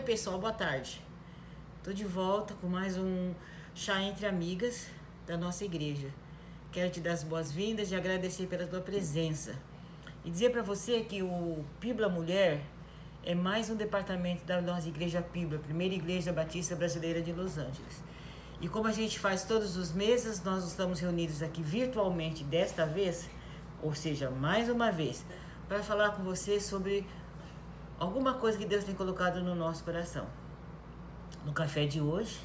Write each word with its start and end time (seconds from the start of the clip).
pessoal, 0.00 0.38
boa 0.38 0.52
tarde. 0.52 1.00
Estou 1.78 1.92
de 1.92 2.04
volta 2.04 2.54
com 2.60 2.66
mais 2.66 2.98
um 2.98 3.32
chá 3.74 4.00
entre 4.02 4.26
amigas 4.26 4.86
da 5.26 5.36
nossa 5.36 5.64
igreja. 5.64 6.08
Quero 6.70 6.90
te 6.90 7.00
dar 7.00 7.12
as 7.12 7.24
boas-vindas 7.24 7.90
e 7.90 7.94
agradecer 7.94 8.46
pela 8.46 8.66
tua 8.66 8.80
presença. 8.80 9.54
E 10.24 10.30
dizer 10.30 10.50
para 10.50 10.62
você 10.62 11.00
que 11.00 11.22
o 11.22 11.64
Pibla 11.80 12.08
Mulher 12.08 12.60
é 13.24 13.34
mais 13.34 13.70
um 13.70 13.74
departamento 13.74 14.44
da 14.44 14.60
nossa 14.60 14.88
igreja 14.88 15.22
Pibla, 15.22 15.58
primeira 15.58 15.94
igreja 15.94 16.32
batista 16.32 16.76
brasileira 16.76 17.22
de 17.22 17.32
Los 17.32 17.56
Angeles. 17.56 18.02
E 18.60 18.68
como 18.68 18.86
a 18.86 18.92
gente 18.92 19.18
faz 19.18 19.44
todos 19.44 19.76
os 19.76 19.92
meses, 19.92 20.42
nós 20.42 20.64
estamos 20.64 21.00
reunidos 21.00 21.42
aqui 21.42 21.62
virtualmente 21.62 22.44
desta 22.44 22.84
vez, 22.84 23.28
ou 23.82 23.94
seja, 23.94 24.30
mais 24.30 24.68
uma 24.68 24.90
vez, 24.90 25.24
para 25.68 25.82
falar 25.82 26.10
com 26.10 26.22
você 26.22 26.60
sobre 26.60 27.06
alguma 27.98 28.34
coisa 28.34 28.58
que 28.58 28.66
Deus 28.66 28.84
tem 28.84 28.94
colocado 28.94 29.42
no 29.42 29.54
nosso 29.54 29.82
coração. 29.82 30.26
No 31.44 31.52
café 31.52 31.86
de 31.86 32.00
hoje, 32.00 32.38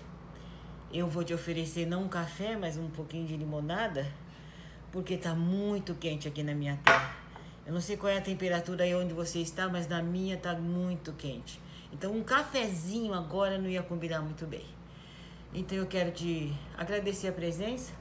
eu 0.93 1.07
vou 1.07 1.23
te 1.23 1.33
oferecer 1.33 1.85
não 1.85 2.03
um 2.03 2.07
café, 2.07 2.55
mas 2.55 2.77
um 2.77 2.89
pouquinho 2.89 3.25
de 3.25 3.35
limonada, 3.35 4.07
porque 4.91 5.15
está 5.15 5.35
muito 5.35 5.93
quente 5.95 6.27
aqui 6.27 6.43
na 6.43 6.53
minha 6.53 6.77
terra. 6.77 7.15
Eu 7.65 7.73
não 7.73 7.81
sei 7.81 7.97
qual 7.97 8.11
é 8.11 8.17
a 8.17 8.21
temperatura 8.21 8.83
aí 8.83 8.95
onde 8.95 9.13
você 9.13 9.39
está, 9.39 9.67
mas 9.67 9.87
na 9.87 10.01
minha 10.01 10.35
está 10.35 10.53
muito 10.55 11.13
quente. 11.13 11.61
Então 11.91 12.13
um 12.13 12.23
cafezinho 12.23 13.13
agora 13.13 13.57
não 13.57 13.69
ia 13.69 13.83
combinar 13.83 14.21
muito 14.21 14.45
bem. 14.45 14.65
Então 15.53 15.77
eu 15.77 15.85
quero 15.85 16.11
te 16.11 16.53
agradecer 16.77 17.27
a 17.27 17.33
presença, 17.33 17.93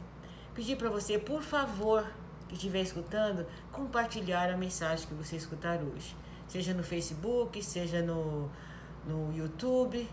pedir 0.54 0.76
para 0.76 0.88
você, 0.88 1.18
por 1.18 1.42
favor, 1.42 2.06
que 2.48 2.54
estiver 2.54 2.82
escutando, 2.82 3.44
compartilhar 3.72 4.50
a 4.50 4.56
mensagem 4.56 5.06
que 5.06 5.14
você 5.14 5.36
escutar 5.36 5.80
hoje 5.82 6.14
seja 6.50 6.74
no 6.74 6.82
Facebook, 6.82 7.62
seja 7.62 8.02
no, 8.02 8.50
no 9.06 9.32
YouTube. 9.34 10.06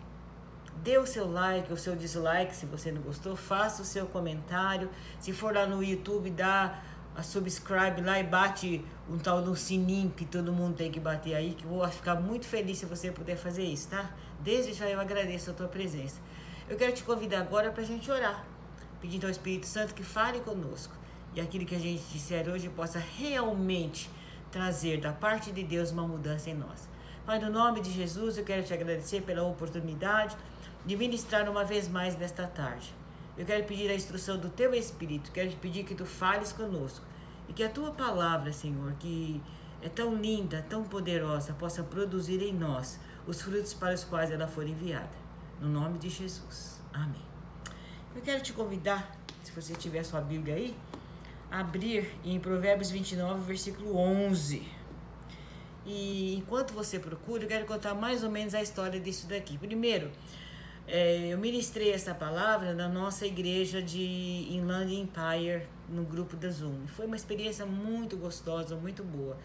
Dê 0.84 1.00
o 1.00 1.08
seu 1.08 1.30
like, 1.30 1.74
o 1.74 1.78
seu 1.78 1.96
dislike 1.96 2.56
se 2.56 2.68
você 2.68 2.92
não 2.92 3.02
gostou, 3.02 3.36
faça 3.36 3.82
o 3.82 3.86
seu 3.86 4.06
comentário. 4.06 4.90
Se 5.20 5.34
for 5.34 5.54
lá 5.54 5.66
no 5.66 5.84
YouTube, 5.84 6.30
dá 6.30 6.80
a 7.16 7.24
subscribe 7.24 8.00
lá 8.02 8.20
e 8.20 8.24
bate 8.24 8.86
um 9.10 9.18
tal 9.18 9.42
no 9.42 9.56
sininho 9.56 10.12
que 10.12 10.24
todo 10.24 10.54
mundo 10.54 10.76
tem 10.76 10.92
que 10.92 11.00
bater 11.00 11.34
aí, 11.34 11.56
que 11.56 11.66
eu 11.66 11.72
vou 11.72 11.88
ficar 11.88 12.14
muito 12.14 12.46
feliz 12.46 12.78
se 12.78 12.86
você 12.86 13.12
puder 13.12 13.36
fazer 13.36 13.64
isso, 13.64 13.88
tá? 13.90 14.12
Desde 14.40 14.74
já 14.74 14.88
eu 14.88 15.00
agradeço 15.00 15.50
a 15.50 15.54
tua 15.54 15.68
presença. 15.68 16.22
Eu 16.70 16.78
quero 16.78 16.94
te 16.94 17.02
convidar 17.04 17.40
agora 17.40 17.72
para 17.72 17.82
a 17.82 17.86
gente 17.86 18.12
orar, 18.12 18.46
pedindo 19.02 19.26
ao 19.26 19.32
Espírito 19.32 19.66
Santo 19.66 19.96
que 19.96 20.04
fale 20.04 20.42
conosco 20.42 20.94
e 21.34 21.42
aquilo 21.42 21.66
que 21.66 21.74
a 21.74 21.80
gente 21.80 22.04
disser 22.14 22.48
hoje 22.48 22.70
possa 22.70 23.00
realmente 23.00 24.12
trazer 24.58 25.00
da 25.00 25.14
parte 25.14 25.52
de 25.52 25.62
Deus 25.62 25.92
uma 25.92 26.08
mudança 26.08 26.50
em 26.50 26.56
nós. 26.56 26.90
Pai, 27.28 27.38
no 27.38 27.52
nome 27.52 27.80
de 27.80 27.92
Jesus, 27.92 28.40
eu 28.40 28.44
quero 28.44 28.64
te 28.64 28.74
agradecer 28.74 29.22
pela 29.22 29.44
oportunidade 29.44 30.36
de 30.84 30.98
ministrar 30.98 31.48
uma 31.48 31.64
vez 31.64 31.88
mais 31.88 32.18
nesta 32.18 32.48
tarde. 32.48 32.92
Eu 33.38 33.46
quero 33.46 33.64
pedir 33.66 33.88
a 33.92 33.94
instrução 33.94 34.36
do 34.36 34.50
teu 34.50 34.74
Espírito, 34.74 35.32
quero 35.32 35.52
te 35.52 35.56
pedir 35.58 35.84
que 35.84 35.94
tu 35.94 36.08
fales 36.08 36.52
conosco 36.52 37.06
e 37.48 37.54
que 37.54 37.64
a 37.64 37.70
tua 37.70 37.92
palavra, 37.92 38.52
Senhor, 38.52 38.94
que 38.94 39.40
é 39.80 39.90
tão 39.90 40.16
linda, 40.16 40.66
tão 40.68 40.84
poderosa, 40.84 41.54
possa 41.54 41.84
produzir 41.84 42.42
em 42.42 42.52
nós 42.52 43.00
os 43.28 43.40
frutos 43.40 43.76
para 43.76 43.94
os 43.94 44.04
quais 44.04 44.32
ela 44.32 44.48
for 44.48 44.68
enviada. 44.68 45.18
No 45.62 45.70
nome 45.70 46.00
de 46.00 46.10
Jesus. 46.10 46.82
Amém. 46.92 47.22
Eu 48.16 48.24
quero 48.24 48.42
te 48.42 48.54
convidar, 48.54 49.16
se 49.44 49.52
você 49.52 49.76
tiver 49.76 50.02
sua 50.04 50.20
Bíblia 50.20 50.56
aí, 50.56 50.76
abrir 51.52 52.10
em 52.24 52.40
Provérbios 52.40 52.92
29, 52.92 53.42
versículo 53.42 53.98
11. 53.98 54.68
E 55.86 56.36
enquanto 56.36 56.74
você 56.74 57.00
procura, 57.00 57.44
eu 57.44 57.48
quero 57.48 57.66
contar 57.66 57.94
mais 57.94 58.24
ou 58.24 58.30
menos 58.30 58.54
a 58.54 58.62
história 58.62 59.00
disso 59.00 59.28
daqui. 59.28 59.58
Primeiro, 59.58 60.12
é, 60.88 61.28
eu 61.28 61.38
ministrei 61.38 61.92
essa 61.92 62.14
palavra 62.14 62.74
na 62.74 62.88
nossa 62.88 63.26
igreja 63.26 63.82
de 63.82 64.48
Inland 64.50 64.94
Empire, 64.94 65.68
no 65.90 66.04
grupo 66.04 66.36
da 66.36 66.50
Zoom. 66.50 66.88
Foi 66.88 67.06
uma 67.06 67.16
experiência 67.16 67.66
muito 67.66 68.18
gostosa, 68.18 68.76
muito 68.76 69.04
boa. 69.04 69.38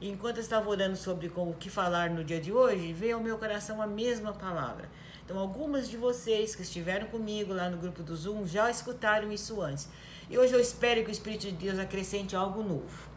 E 0.00 0.08
enquanto 0.08 0.38
eu 0.38 0.42
estava 0.42 0.68
orando 0.68 0.96
sobre 0.96 1.30
o 1.34 1.52
que 1.54 1.70
falar 1.70 2.10
no 2.10 2.24
dia 2.24 2.40
de 2.40 2.52
hoje, 2.52 2.92
veio 2.92 3.16
ao 3.16 3.22
meu 3.22 3.38
coração 3.38 3.80
a 3.80 3.86
mesma 3.86 4.32
palavra. 4.32 4.88
Então, 5.24 5.38
algumas 5.38 5.88
de 5.88 5.96
vocês 5.96 6.54
que 6.54 6.62
estiveram 6.62 7.06
comigo 7.06 7.54
lá 7.54 7.70
no 7.70 7.78
grupo 7.78 8.02
do 8.02 8.14
Zoom 8.14 8.46
já 8.46 8.70
escutaram 8.70 9.32
isso 9.32 9.62
antes. 9.62 9.88
E 10.28 10.36
hoje 10.36 10.52
eu 10.52 10.60
espero 10.60 11.02
que 11.02 11.08
o 11.08 11.12
Espírito 11.12 11.46
de 11.46 11.52
Deus 11.52 11.78
acrescente 11.78 12.36
algo 12.36 12.62
novo. 12.62 13.08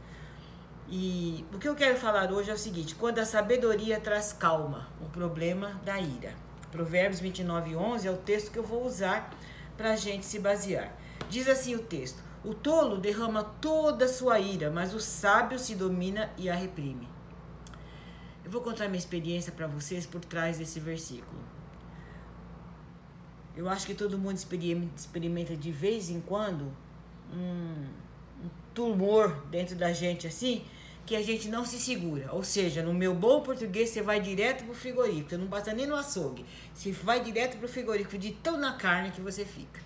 E 0.89 1.45
o 1.53 1.59
que 1.59 1.67
eu 1.67 1.75
quero 1.75 1.97
falar 1.97 2.31
hoje 2.31 2.49
é 2.49 2.53
o 2.53 2.57
seguinte: 2.57 2.95
quando 2.95 3.19
a 3.19 3.25
sabedoria 3.25 3.99
traz 3.99 4.31
calma, 4.31 4.87
o 5.01 5.09
problema 5.09 5.79
da 5.83 5.99
ira. 5.99 6.33
Provérbios 6.71 7.19
29, 7.19 7.75
11 7.75 8.07
é 8.07 8.11
o 8.11 8.17
texto 8.17 8.51
que 8.51 8.59
eu 8.59 8.63
vou 8.63 8.85
usar 8.85 9.33
para 9.75 9.91
a 9.91 9.95
gente 9.97 10.25
se 10.25 10.39
basear. 10.39 10.95
Diz 11.29 11.49
assim 11.49 11.75
o 11.75 11.79
texto: 11.79 12.23
O 12.41 12.53
tolo 12.53 12.97
derrama 12.97 13.43
toda 13.43 14.05
a 14.05 14.09
sua 14.09 14.39
ira, 14.39 14.71
mas 14.71 14.93
o 14.93 15.01
sábio 15.01 15.59
se 15.59 15.75
domina 15.75 16.31
e 16.37 16.49
a 16.49 16.55
reprime. 16.55 17.07
Eu 18.45 18.51
vou 18.51 18.61
contar 18.61 18.87
minha 18.87 18.97
experiência 18.97 19.51
para 19.51 19.67
vocês 19.67 20.05
por 20.05 20.21
trás 20.21 20.57
desse 20.57 20.79
versículo. 20.79 21.56
Eu 23.57 23.67
acho 23.67 23.87
que 23.87 23.95
todo 23.95 24.19
mundo 24.19 24.37
experimenta 24.95 25.57
de 25.57 25.71
vez 25.71 26.11
em 26.11 26.21
quando 26.21 26.71
um, 27.33 27.85
um 28.45 28.49
tumor 28.71 29.47
dentro 29.49 29.75
da 29.75 29.91
gente 29.91 30.27
assim, 30.27 30.63
que 31.07 31.15
a 31.15 31.23
gente 31.23 31.49
não 31.49 31.65
se 31.65 31.79
segura. 31.79 32.29
Ou 32.33 32.43
seja, 32.43 32.83
no 32.83 32.93
meu 32.93 33.15
bom 33.15 33.41
português, 33.41 33.89
você 33.89 34.03
vai 34.03 34.19
direto 34.19 34.63
pro 34.63 34.75
frigorífico, 34.75 35.31
você 35.31 35.37
não 35.37 35.47
passa 35.47 35.73
nem 35.73 35.87
no 35.87 35.95
açougue. 35.95 36.45
Você 36.71 36.91
vai 36.91 37.19
direto 37.23 37.57
pro 37.57 37.67
frigorífico 37.67 38.15
de 38.19 38.31
tão 38.31 38.59
na 38.59 38.73
carne 38.73 39.09
que 39.09 39.21
você 39.21 39.43
fica. 39.43 39.81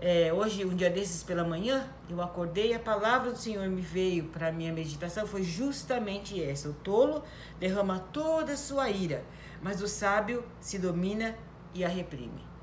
É, 0.00 0.32
hoje, 0.32 0.64
um 0.64 0.74
dia 0.74 0.90
desses 0.90 1.22
pela 1.22 1.44
manhã, 1.44 1.88
eu 2.10 2.20
acordei 2.20 2.72
e 2.72 2.74
a 2.74 2.80
palavra 2.80 3.30
do 3.30 3.38
Senhor 3.38 3.68
me 3.68 3.82
veio 3.82 4.24
para 4.24 4.50
minha 4.50 4.72
meditação 4.72 5.28
foi 5.28 5.44
justamente 5.44 6.42
essa: 6.42 6.68
o 6.68 6.74
tolo 6.74 7.22
derrama 7.60 8.00
toda 8.12 8.54
a 8.54 8.56
sua 8.56 8.90
ira, 8.90 9.24
mas 9.62 9.80
o 9.80 9.86
sábio 9.86 10.42
se 10.60 10.76
domina 10.76 11.38
e 11.72 11.84
a 11.84 11.88
reprime. 11.88 12.53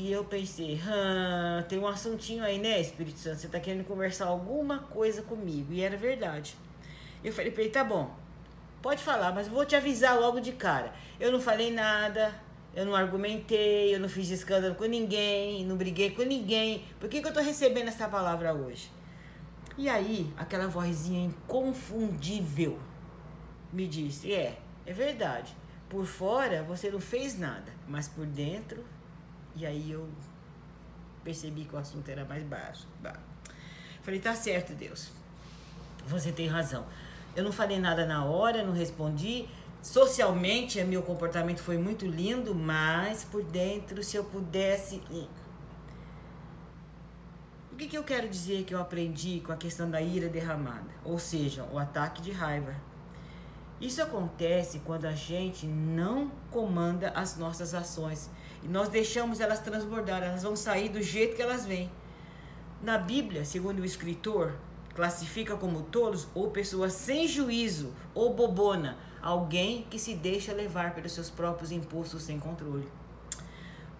E 0.00 0.10
eu 0.10 0.24
pensei, 0.24 0.80
tem 1.68 1.78
um 1.78 1.86
assuntinho 1.86 2.42
aí, 2.42 2.58
né, 2.58 2.80
Espírito 2.80 3.18
Santo? 3.18 3.36
Você 3.36 3.48
tá 3.48 3.60
querendo 3.60 3.84
conversar 3.84 4.28
alguma 4.28 4.78
coisa 4.78 5.20
comigo. 5.20 5.74
E 5.74 5.82
era 5.82 5.94
verdade. 5.94 6.56
Eu 7.22 7.30
falei 7.34 7.50
pra 7.50 7.62
ele, 7.62 7.70
tá 7.70 7.84
bom, 7.84 8.10
pode 8.80 9.02
falar, 9.02 9.30
mas 9.34 9.46
vou 9.46 9.62
te 9.66 9.76
avisar 9.76 10.18
logo 10.18 10.40
de 10.40 10.52
cara. 10.52 10.90
Eu 11.20 11.30
não 11.30 11.38
falei 11.38 11.70
nada, 11.70 12.34
eu 12.74 12.86
não 12.86 12.96
argumentei, 12.96 13.94
eu 13.94 14.00
não 14.00 14.08
fiz 14.08 14.30
escândalo 14.30 14.74
com 14.74 14.86
ninguém, 14.86 15.66
não 15.66 15.76
briguei 15.76 16.12
com 16.12 16.22
ninguém. 16.22 16.82
Por 16.98 17.06
que, 17.06 17.20
que 17.20 17.28
eu 17.28 17.34
tô 17.34 17.40
recebendo 17.40 17.88
essa 17.88 18.08
palavra 18.08 18.54
hoje? 18.54 18.90
E 19.76 19.86
aí, 19.86 20.32
aquela 20.34 20.66
vozinha 20.66 21.26
inconfundível 21.26 22.78
me 23.70 23.86
disse: 23.86 24.32
É, 24.32 24.58
é 24.86 24.94
verdade. 24.94 25.54
Por 25.90 26.06
fora 26.06 26.62
você 26.62 26.90
não 26.90 27.00
fez 27.00 27.38
nada, 27.38 27.70
mas 27.86 28.08
por 28.08 28.24
dentro 28.24 28.82
e 29.56 29.66
aí 29.66 29.90
eu 29.90 30.08
percebi 31.22 31.64
que 31.64 31.74
o 31.74 31.78
assunto 31.78 32.08
era 32.08 32.24
mais 32.24 32.42
baixo. 32.42 32.86
Falei, 34.02 34.20
tá 34.20 34.34
certo, 34.34 34.72
Deus. 34.72 35.10
Você 36.06 36.32
tem 36.32 36.46
razão. 36.46 36.86
Eu 37.36 37.44
não 37.44 37.52
falei 37.52 37.78
nada 37.78 38.06
na 38.06 38.24
hora, 38.24 38.64
não 38.64 38.72
respondi. 38.72 39.46
Socialmente, 39.82 40.82
meu 40.84 41.02
comportamento 41.02 41.60
foi 41.60 41.78
muito 41.78 42.06
lindo, 42.06 42.54
mas 42.54 43.24
por 43.24 43.42
dentro, 43.42 44.02
se 44.02 44.16
eu 44.16 44.24
pudesse. 44.24 45.02
Hum. 45.10 45.26
O 47.72 47.76
que, 47.76 47.86
que 47.86 47.96
eu 47.96 48.04
quero 48.04 48.28
dizer 48.28 48.64
que 48.64 48.74
eu 48.74 48.80
aprendi 48.80 49.40
com 49.40 49.52
a 49.52 49.56
questão 49.56 49.90
da 49.90 50.02
ira 50.02 50.28
derramada? 50.28 50.90
Ou 51.04 51.18
seja, 51.18 51.64
o 51.72 51.78
ataque 51.78 52.20
de 52.20 52.30
raiva. 52.30 52.74
Isso 53.80 54.02
acontece 54.02 54.80
quando 54.80 55.06
a 55.06 55.12
gente 55.12 55.66
não 55.66 56.30
comanda 56.50 57.10
as 57.10 57.38
nossas 57.38 57.72
ações 57.72 58.28
e 58.62 58.68
nós 58.68 58.88
deixamos 58.88 59.40
elas 59.40 59.60
transbordar, 59.60 60.22
elas 60.22 60.42
vão 60.42 60.54
sair 60.54 60.88
do 60.88 61.02
jeito 61.02 61.36
que 61.36 61.42
elas 61.42 61.66
vêm. 61.66 61.90
Na 62.82 62.98
Bíblia, 62.98 63.44
segundo 63.44 63.80
o 63.80 63.84
escritor, 63.84 64.54
classifica 64.94 65.56
como 65.56 65.82
tolos 65.82 66.28
ou 66.34 66.50
pessoas 66.50 66.92
sem 66.92 67.26
juízo 67.26 67.92
ou 68.14 68.34
bobona, 68.34 68.98
alguém 69.22 69.86
que 69.90 69.98
se 69.98 70.14
deixa 70.14 70.52
levar 70.52 70.94
pelos 70.94 71.12
seus 71.12 71.30
próprios 71.30 71.72
impulsos 71.72 72.22
sem 72.22 72.38
controle. 72.38 72.88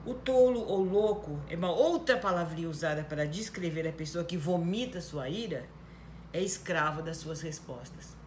O 0.05 0.15
tolo 0.15 0.61
ou 0.61 0.83
louco 0.83 1.39
é 1.49 1.57
uma 1.57 1.71
outra 1.71 2.17
palavrinha 2.17 2.69
usada 2.69 3.05
para 3.05 3.27
descrever 3.27 3.87
a 3.87 3.93
pessoa 3.93 4.25
que 4.25 4.37
vomita 4.37 5.01
sua 5.01 5.29
ira, 5.29 5.67
é 6.33 6.41
escravo 6.41 7.03
das 7.03 7.19
suas 7.19 7.43
respostas. 7.43 8.19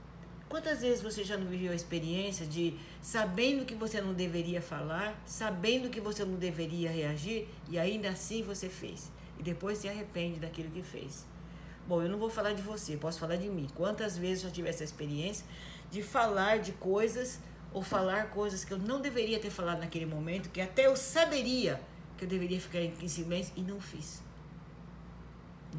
Quantas 0.54 0.82
vezes 0.82 1.02
você 1.02 1.24
já 1.24 1.36
não 1.36 1.48
viveu 1.48 1.72
a 1.72 1.76
experiência 1.76 2.46
de 2.46 2.78
sabendo 3.02 3.66
que 3.66 3.74
você 3.74 4.00
não 4.00 4.14
deveria 4.14 4.62
falar, 4.62 5.20
sabendo 5.26 5.90
que 5.90 6.00
você 6.00 6.24
não 6.24 6.36
deveria 6.36 6.92
reagir 6.92 7.48
e 7.68 7.80
ainda 7.80 8.10
assim 8.10 8.44
você 8.44 8.70
fez? 8.70 9.12
E 9.40 9.42
depois 9.42 9.80
se 9.80 9.90
arrepende 9.90 10.40
daquilo 10.40 10.70
que 10.70 10.84
fez. 10.84 11.26
Bom, 11.88 12.04
eu 12.04 12.08
não 12.08 12.20
vou 12.20 12.30
falar 12.30 12.54
de 12.54 12.62
você, 12.62 12.96
posso 12.96 13.20
falar 13.20 13.38
de 13.38 13.50
mim. 13.50 13.68
Quantas 13.74 14.16
vezes 14.16 14.44
eu 14.44 14.50
já 14.50 14.54
tive 14.54 14.70
essa 14.70 14.84
experiência 14.84 15.44
de 15.90 16.04
falar 16.04 16.60
de 16.60 16.72
coisas 16.74 17.40
ou 17.74 17.82
falar 17.82 18.30
coisas 18.30 18.64
que 18.64 18.72
eu 18.72 18.78
não 18.78 19.02
deveria 19.02 19.40
ter 19.40 19.50
falado 19.50 19.80
naquele 19.80 20.06
momento, 20.06 20.52
que 20.52 20.62
até 20.62 20.86
eu 20.86 20.96
saberia 20.96 21.82
que 22.16 22.26
eu 22.26 22.30
deveria 22.30 22.62
ficar 22.62 22.80
em 22.80 23.08
silêncio 23.08 23.52
e 23.58 23.62
não 23.64 23.82
fiz. 23.82 24.22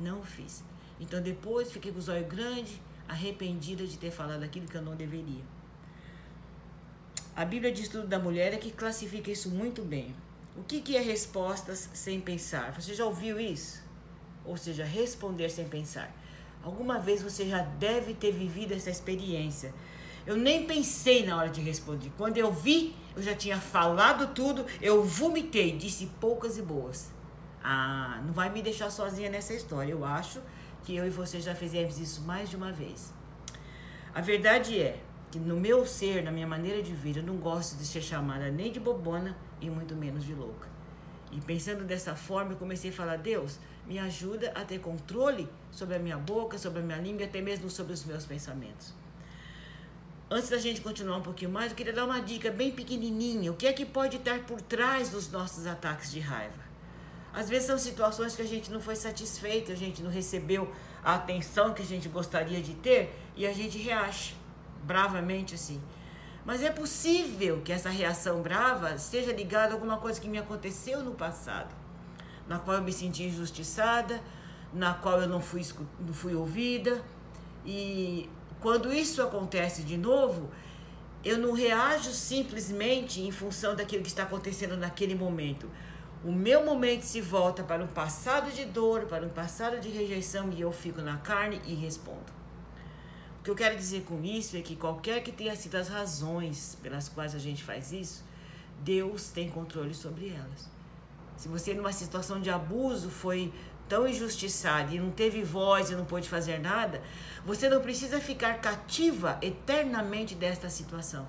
Não 0.00 0.24
fiz. 0.24 0.64
Então 0.98 1.22
depois 1.22 1.70
fiquei 1.70 1.92
com 1.92 2.00
os 2.00 2.08
olhos 2.08 2.26
grandes, 2.26 2.80
arrependida 3.08 3.86
de 3.86 3.98
ter 3.98 4.10
falado 4.10 4.42
aquilo 4.42 4.66
que 4.66 4.76
eu 4.76 4.82
não 4.82 4.96
deveria. 4.96 5.42
A 7.36 7.44
Bíblia 7.44 7.72
de 7.72 7.82
Estudo 7.82 8.06
da 8.06 8.18
Mulher 8.18 8.54
é 8.54 8.56
que 8.56 8.70
classifica 8.70 9.30
isso 9.30 9.50
muito 9.50 9.82
bem. 9.82 10.14
O 10.56 10.62
que, 10.62 10.80
que 10.80 10.96
é 10.96 11.00
respostas 11.00 11.90
sem 11.92 12.20
pensar? 12.20 12.72
Você 12.80 12.94
já 12.94 13.04
ouviu 13.04 13.40
isso? 13.40 13.82
Ou 14.44 14.56
seja, 14.56 14.84
responder 14.84 15.48
sem 15.48 15.68
pensar. 15.68 16.14
Alguma 16.62 16.98
vez 16.98 17.22
você 17.22 17.48
já 17.48 17.60
deve 17.62 18.14
ter 18.14 18.32
vivido 18.32 18.72
essa 18.72 18.88
experiência. 18.88 19.74
Eu 20.26 20.36
nem 20.36 20.64
pensei 20.64 21.26
na 21.26 21.36
hora 21.36 21.50
de 21.50 21.60
responder. 21.60 22.10
Quando 22.16 22.38
eu 22.38 22.52
vi, 22.52 22.94
eu 23.16 23.22
já 23.22 23.34
tinha 23.34 23.58
falado 23.58 24.32
tudo, 24.32 24.64
eu 24.80 25.02
vomitei, 25.04 25.76
disse 25.76 26.06
poucas 26.20 26.56
e 26.56 26.62
boas. 26.62 27.10
Ah, 27.62 28.22
não 28.24 28.32
vai 28.32 28.48
me 28.48 28.62
deixar 28.62 28.90
sozinha 28.90 29.28
nessa 29.28 29.52
história. 29.54 29.92
Eu 29.92 30.04
acho 30.04 30.40
que 30.84 30.94
eu 30.94 31.06
e 31.06 31.10
você 31.10 31.40
já 31.40 31.54
fizemos 31.54 31.98
isso 31.98 32.22
mais 32.22 32.50
de 32.50 32.56
uma 32.56 32.70
vez. 32.70 33.12
A 34.14 34.20
verdade 34.20 34.78
é 34.80 35.00
que 35.30 35.38
no 35.38 35.58
meu 35.58 35.84
ser, 35.84 36.22
na 36.22 36.30
minha 36.30 36.46
maneira 36.46 36.82
de 36.82 36.94
vir, 36.94 37.16
eu 37.16 37.22
não 37.22 37.36
gosto 37.36 37.76
de 37.76 37.84
ser 37.84 38.02
chamada 38.02 38.50
nem 38.50 38.70
de 38.70 38.78
bobona 38.78 39.36
e 39.60 39.68
muito 39.68 39.96
menos 39.96 40.24
de 40.24 40.34
louca. 40.34 40.68
E 41.32 41.40
pensando 41.40 41.84
dessa 41.84 42.14
forma, 42.14 42.52
eu 42.52 42.56
comecei 42.56 42.90
a 42.90 42.92
falar: 42.92 43.16
Deus, 43.16 43.58
me 43.86 43.98
ajuda 43.98 44.52
a 44.54 44.64
ter 44.64 44.78
controle 44.78 45.48
sobre 45.72 45.96
a 45.96 45.98
minha 45.98 46.16
boca, 46.16 46.56
sobre 46.58 46.78
a 46.78 46.82
minha 46.82 46.98
língua 46.98 47.26
até 47.26 47.40
mesmo 47.40 47.68
sobre 47.68 47.92
os 47.92 48.04
meus 48.04 48.24
pensamentos. 48.24 48.94
Antes 50.30 50.48
da 50.48 50.58
gente 50.58 50.80
continuar 50.80 51.18
um 51.18 51.22
pouquinho 51.22 51.50
mais, 51.50 51.70
eu 51.70 51.76
queria 51.76 51.92
dar 51.92 52.04
uma 52.04 52.20
dica 52.20 52.50
bem 52.50 52.70
pequenininha. 52.70 53.50
O 53.50 53.56
que 53.56 53.66
é 53.66 53.72
que 53.72 53.84
pode 53.84 54.16
estar 54.16 54.40
por 54.40 54.60
trás 54.60 55.10
dos 55.10 55.30
nossos 55.30 55.66
ataques 55.66 56.12
de 56.12 56.20
raiva? 56.20 56.73
Às 57.34 57.48
vezes 57.48 57.66
são 57.66 57.76
situações 57.76 58.36
que 58.36 58.42
a 58.42 58.46
gente 58.46 58.70
não 58.70 58.80
foi 58.80 58.94
satisfeito, 58.94 59.72
a 59.72 59.74
gente 59.74 60.02
não 60.02 60.10
recebeu 60.10 60.72
a 61.02 61.16
atenção 61.16 61.74
que 61.74 61.82
a 61.82 61.84
gente 61.84 62.08
gostaria 62.08 62.62
de 62.62 62.74
ter 62.74 63.12
e 63.36 63.44
a 63.44 63.52
gente 63.52 63.76
reage 63.76 64.36
bravamente 64.84 65.54
assim. 65.54 65.82
Mas 66.44 66.62
é 66.62 66.70
possível 66.70 67.60
que 67.64 67.72
essa 67.72 67.90
reação 67.90 68.40
brava 68.40 68.96
seja 68.98 69.32
ligada 69.32 69.72
a 69.72 69.74
alguma 69.74 69.96
coisa 69.96 70.20
que 70.20 70.28
me 70.28 70.38
aconteceu 70.38 71.02
no 71.02 71.12
passado, 71.12 71.74
na 72.46 72.60
qual 72.60 72.76
eu 72.76 72.82
me 72.82 72.92
senti 72.92 73.24
injustiçada, 73.24 74.22
na 74.72 74.94
qual 74.94 75.20
eu 75.20 75.28
não 75.28 75.40
fui, 75.40 75.62
não 75.98 76.14
fui 76.14 76.36
ouvida. 76.36 77.02
E 77.66 78.30
quando 78.60 78.92
isso 78.92 79.20
acontece 79.20 79.82
de 79.82 79.96
novo, 79.96 80.50
eu 81.24 81.36
não 81.38 81.52
reajo 81.52 82.12
simplesmente 82.12 83.20
em 83.22 83.32
função 83.32 83.74
daquilo 83.74 84.02
que 84.02 84.08
está 84.08 84.22
acontecendo 84.22 84.76
naquele 84.76 85.16
momento 85.16 85.68
o 86.24 86.32
meu 86.32 86.64
momento 86.64 87.02
se 87.02 87.20
volta 87.20 87.62
para 87.62 87.84
um 87.84 87.86
passado 87.86 88.50
de 88.50 88.64
dor, 88.64 89.04
para 89.04 89.26
um 89.26 89.28
passado 89.28 89.78
de 89.78 89.90
rejeição 89.90 90.50
e 90.50 90.62
eu 90.62 90.72
fico 90.72 91.02
na 91.02 91.18
carne 91.18 91.60
e 91.66 91.74
respondo. 91.74 92.32
O 93.38 93.44
que 93.44 93.50
eu 93.50 93.54
quero 93.54 93.76
dizer 93.76 94.04
com 94.04 94.24
isso 94.24 94.56
é 94.56 94.62
que 94.62 94.74
qualquer 94.74 95.22
que 95.22 95.30
tenha 95.30 95.54
sido 95.54 95.74
as 95.74 95.88
razões 95.88 96.78
pelas 96.82 97.10
quais 97.10 97.34
a 97.34 97.38
gente 97.38 97.62
faz 97.62 97.92
isso, 97.92 98.24
Deus 98.82 99.28
tem 99.28 99.50
controle 99.50 99.92
sobre 99.92 100.30
elas. 100.30 100.70
Se 101.36 101.46
você 101.46 101.74
numa 101.74 101.92
situação 101.92 102.40
de 102.40 102.48
abuso 102.48 103.10
foi 103.10 103.52
tão 103.86 104.08
injustiçado 104.08 104.94
e 104.94 104.98
não 104.98 105.10
teve 105.10 105.42
voz 105.42 105.90
e 105.90 105.94
não 105.94 106.06
pôde 106.06 106.26
fazer 106.26 106.58
nada, 106.58 107.02
você 107.44 107.68
não 107.68 107.82
precisa 107.82 108.18
ficar 108.18 108.62
cativa 108.62 109.38
eternamente 109.42 110.34
desta 110.34 110.70
situação. 110.70 111.28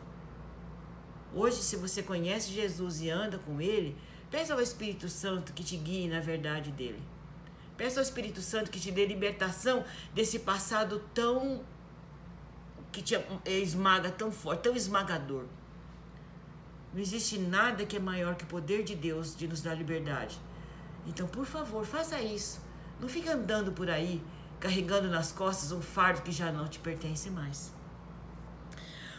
Hoje, 1.34 1.58
se 1.58 1.76
você 1.76 2.02
conhece 2.02 2.54
Jesus 2.54 3.02
e 3.02 3.10
anda 3.10 3.38
com 3.38 3.60
Ele, 3.60 3.98
Peça 4.32 4.54
ao 4.54 4.62
Espírito 4.62 5.08
Santo 5.08 5.54
que 5.54 5.64
te 5.64 5.78
guie 5.78 6.08
na 6.08 6.20
verdade 6.20 6.72
dele. 6.72 7.02
Peça 7.78 8.00
ao 8.00 8.04
Espírito 8.04 8.42
Santo 8.42 8.72
que 8.72 8.80
te 8.80 8.92
dê 8.92 9.06
libertação 9.06 9.84
desse 10.14 10.40
passado 10.40 11.02
tão 11.14 11.64
que 12.92 13.02
te 13.02 13.16
esmaga 13.46 14.10
tão 14.10 14.32
forte, 14.32 14.62
tão 14.62 14.76
esmagador. 14.76 15.46
Não 16.94 17.02
existe 17.02 17.38
nada 17.38 17.86
que 17.86 17.98
é 17.98 18.00
maior 18.00 18.36
que 18.36 18.46
o 18.46 18.48
poder 18.48 18.84
de 18.84 18.96
Deus 18.96 19.36
de 19.36 19.48
nos 19.48 19.62
dar 19.62 19.76
liberdade. 19.76 20.40
Então, 21.06 21.28
por 21.28 21.46
favor, 21.46 21.86
faça 21.86 22.22
isso. 22.22 22.62
Não 23.00 23.10
fique 23.10 23.28
andando 23.28 23.74
por 23.74 23.90
aí 23.90 24.24
carregando 24.60 25.10
nas 25.10 25.32
costas 25.32 25.72
um 25.72 25.82
fardo 25.82 26.22
que 26.22 26.32
já 26.32 26.52
não 26.52 26.68
te 26.68 26.80
pertence 26.80 27.30
mais. 27.30 27.72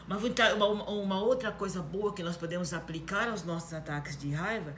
Uma, 0.06 0.18
uma, 0.54 0.90
uma 0.90 1.22
outra 1.22 1.50
coisa 1.50 1.82
boa 1.82 2.12
que 2.12 2.22
nós 2.22 2.36
podemos 2.36 2.72
aplicar 2.72 3.28
aos 3.28 3.42
nossos 3.42 3.72
ataques 3.72 4.16
de 4.16 4.30
raiva 4.30 4.74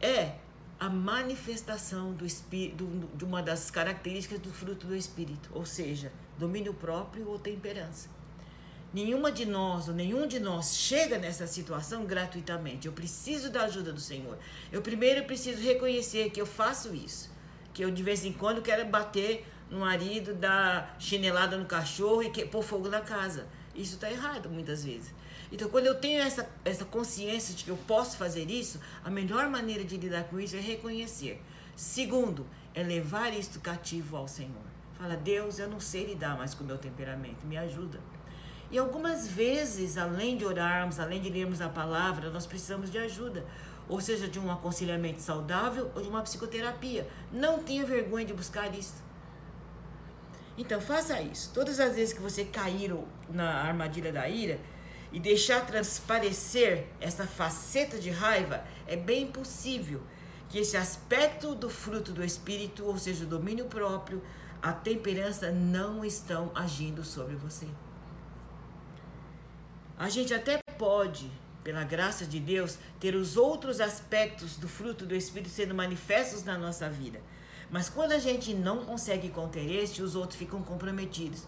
é 0.00 0.36
a 0.80 0.88
manifestação 0.88 2.12
do 2.12 2.24
espírito, 2.24 2.88
de 3.14 3.24
uma 3.24 3.42
das 3.42 3.70
características 3.70 4.40
do 4.40 4.50
fruto 4.50 4.86
do 4.86 4.96
espírito, 4.96 5.50
ou 5.52 5.64
seja, 5.64 6.10
domínio 6.38 6.74
próprio 6.74 7.28
ou 7.28 7.38
temperança. 7.38 8.08
Nenhuma 8.92 9.30
de 9.30 9.46
nós 9.46 9.88
ou 9.88 9.94
nenhum 9.94 10.26
de 10.26 10.40
nós 10.40 10.76
chega 10.76 11.18
nessa 11.18 11.46
situação 11.46 12.04
gratuitamente. 12.04 12.86
Eu 12.86 12.92
preciso 12.92 13.48
da 13.48 13.62
ajuda 13.62 13.92
do 13.92 14.00
Senhor. 14.00 14.36
Eu 14.70 14.82
primeiro 14.82 15.24
preciso 15.24 15.62
reconhecer 15.62 16.30
que 16.30 16.40
eu 16.40 16.46
faço 16.46 16.94
isso, 16.94 17.30
que 17.72 17.84
eu 17.84 17.90
de 17.90 18.02
vez 18.02 18.24
em 18.24 18.32
quando 18.32 18.60
quero 18.60 18.84
bater 18.86 19.46
no 19.70 19.80
marido, 19.80 20.34
dar 20.34 20.96
chinelada 20.98 21.56
no 21.56 21.64
cachorro 21.64 22.22
e 22.22 22.44
pôr 22.46 22.62
fogo 22.62 22.88
na 22.88 23.00
casa. 23.00 23.46
Isso 23.74 23.94
está 23.94 24.10
errado 24.10 24.50
muitas 24.50 24.84
vezes. 24.84 25.14
Então, 25.50 25.68
quando 25.68 25.86
eu 25.86 25.94
tenho 25.94 26.20
essa, 26.20 26.48
essa 26.64 26.84
consciência 26.84 27.54
de 27.54 27.64
que 27.64 27.70
eu 27.70 27.76
posso 27.86 28.16
fazer 28.16 28.50
isso, 28.50 28.80
a 29.04 29.10
melhor 29.10 29.48
maneira 29.48 29.84
de 29.84 29.96
lidar 29.96 30.24
com 30.24 30.40
isso 30.40 30.56
é 30.56 30.60
reconhecer. 30.60 31.42
Segundo, 31.76 32.46
é 32.74 32.82
levar 32.82 33.32
isto 33.32 33.60
cativo 33.60 34.16
ao 34.16 34.28
Senhor. 34.28 34.72
Fala, 34.98 35.16
Deus, 35.16 35.58
eu 35.58 35.68
não 35.68 35.80
sei 35.80 36.06
lidar 36.06 36.36
mais 36.36 36.54
com 36.54 36.64
o 36.64 36.66
meu 36.66 36.78
temperamento, 36.78 37.46
me 37.46 37.56
ajuda. 37.56 37.98
E 38.70 38.78
algumas 38.78 39.28
vezes, 39.28 39.98
além 39.98 40.36
de 40.36 40.46
orarmos, 40.46 40.98
além 40.98 41.20
de 41.20 41.28
lermos 41.28 41.60
a 41.60 41.68
palavra, 41.68 42.30
nós 42.30 42.46
precisamos 42.46 42.90
de 42.90 42.96
ajuda. 42.96 43.44
Ou 43.88 44.00
seja, 44.00 44.26
de 44.26 44.38
um 44.38 44.50
aconselhamento 44.50 45.20
saudável 45.20 45.90
ou 45.94 46.00
de 46.00 46.08
uma 46.08 46.22
psicoterapia. 46.22 47.06
Não 47.30 47.62
tenha 47.62 47.84
vergonha 47.84 48.24
de 48.24 48.32
buscar 48.32 48.74
isso. 48.74 48.94
Então, 50.56 50.80
faça 50.80 51.20
isso. 51.20 51.50
Todas 51.54 51.80
as 51.80 51.94
vezes 51.94 52.12
que 52.12 52.20
você 52.20 52.44
cair 52.44 52.94
na 53.30 53.62
armadilha 53.62 54.12
da 54.12 54.28
ira, 54.28 54.58
e 55.12 55.20
deixar 55.20 55.66
transparecer 55.66 56.86
essa 56.98 57.26
faceta 57.26 57.98
de 57.98 58.10
raiva, 58.10 58.64
é 58.86 58.96
bem 58.96 59.26
possível 59.26 60.02
que 60.48 60.58
esse 60.58 60.76
aspecto 60.76 61.54
do 61.54 61.68
fruto 61.68 62.12
do 62.12 62.24
espírito, 62.24 62.84
ou 62.84 62.98
seja, 62.98 63.24
o 63.24 63.26
domínio 63.28 63.66
próprio, 63.66 64.22
a 64.60 64.72
temperança 64.72 65.50
não 65.50 66.04
estão 66.04 66.50
agindo 66.54 67.04
sobre 67.04 67.36
você. 67.36 67.66
A 69.98 70.08
gente 70.08 70.32
até 70.32 70.58
pode, 70.78 71.30
pela 71.62 71.84
graça 71.84 72.24
de 72.24 72.40
Deus, 72.40 72.78
ter 72.98 73.14
os 73.14 73.36
outros 73.36 73.80
aspectos 73.80 74.56
do 74.56 74.68
fruto 74.68 75.04
do 75.04 75.14
espírito 75.14 75.50
sendo 75.50 75.74
manifestos 75.74 76.42
na 76.42 76.56
nossa 76.56 76.88
vida. 76.88 77.20
Mas 77.72 77.88
quando 77.88 78.12
a 78.12 78.18
gente 78.18 78.52
não 78.52 78.84
consegue 78.84 79.30
conter 79.30 79.66
este, 79.68 80.02
os 80.02 80.14
outros 80.14 80.38
ficam 80.38 80.62
comprometidos. 80.62 81.44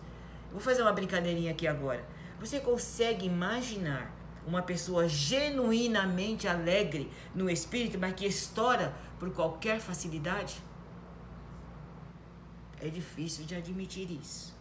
Vou 0.50 0.61
fazer 0.61 0.81
uma 0.81 0.93
brincadeirinha 0.93 1.52
aqui 1.52 1.66
agora. 1.66 2.02
Você 2.40 2.61
consegue 2.61 3.26
imaginar 3.26 4.11
uma 4.47 4.62
pessoa 4.62 5.07
genuinamente 5.07 6.49
alegre 6.49 7.11
no 7.35 7.50
espírito, 7.50 7.99
mas 7.99 8.14
que 8.14 8.25
estoura 8.25 8.95
por 9.19 9.31
qualquer 9.33 9.81
facilidade? 9.81 10.57
É 12.81 12.88
difícil 12.88 13.45
de 13.45 13.54
admitir 13.54 14.11
isso. 14.11 14.54